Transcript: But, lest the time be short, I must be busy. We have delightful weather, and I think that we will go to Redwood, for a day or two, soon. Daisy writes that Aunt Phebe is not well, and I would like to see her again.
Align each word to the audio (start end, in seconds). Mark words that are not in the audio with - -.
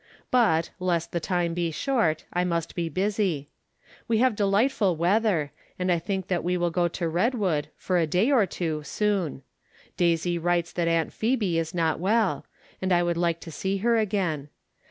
But, 0.31 0.71
lest 0.79 1.11
the 1.11 1.19
time 1.19 1.53
be 1.53 1.69
short, 1.69 2.25
I 2.33 2.43
must 2.43 2.73
be 2.73 2.89
busy. 2.89 3.51
We 4.07 4.17
have 4.17 4.35
delightful 4.35 4.95
weather, 4.95 5.51
and 5.77 5.91
I 5.91 5.99
think 5.99 6.27
that 6.27 6.43
we 6.43 6.57
will 6.57 6.71
go 6.71 6.87
to 6.87 7.07
Redwood, 7.07 7.67
for 7.77 7.99
a 7.99 8.07
day 8.07 8.31
or 8.31 8.47
two, 8.47 8.81
soon. 8.83 9.43
Daisy 9.97 10.39
writes 10.39 10.71
that 10.73 10.87
Aunt 10.87 11.13
Phebe 11.13 11.59
is 11.59 11.75
not 11.75 11.99
well, 11.99 12.47
and 12.81 12.91
I 12.91 13.03
would 13.03 13.15
like 13.15 13.39
to 13.41 13.51
see 13.51 13.77
her 13.85 13.95
again. 13.99 14.49